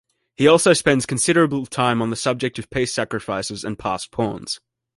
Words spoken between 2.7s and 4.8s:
piece sacrifices and passed pawns.